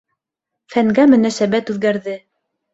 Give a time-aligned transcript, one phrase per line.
[0.77, 2.19] Фәнгә мөнәсәбәт үҙгәрҙе.